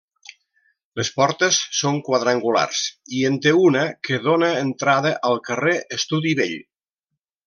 Les 0.99 1.09
portes 1.17 1.57
són 1.79 1.99
quadrangulars 2.07 2.81
i 3.19 3.23
en 3.29 3.37
té 3.47 3.53
una 3.65 3.83
que 4.09 4.19
dóna 4.27 4.49
entrada 4.65 5.13
al 5.29 5.37
carrer 5.51 5.75
Estudi 5.99 6.33
Vell. 6.41 6.57